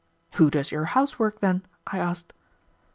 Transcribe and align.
"Who 0.31 0.49
does 0.49 0.71
your 0.71 0.85
house 0.97 1.19
work, 1.19 1.41
then?" 1.41 1.61
I 1.85 1.99
asked. 1.99 2.33